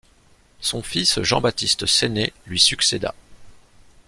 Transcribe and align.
Son 0.61 0.81
fils 0.81 1.21
Jean-Baptiste 1.21 1.85
Sené 1.85 2.33
lui 2.47 2.59
succéda. 2.59 3.13